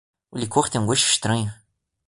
O 0.31 0.35
licor 0.39 0.67
tem 0.67 0.81
um 0.81 0.87
gosto 0.87 1.05
estranho. 1.05 1.53